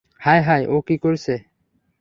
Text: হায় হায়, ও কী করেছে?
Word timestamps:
হায় 0.21 0.41
হায়, 0.41 0.65
ও 0.67 0.75
কী 0.87 0.95
করেছে? 1.03 1.33